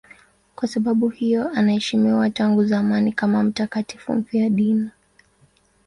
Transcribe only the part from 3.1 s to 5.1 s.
kama mtakatifu mfiadini.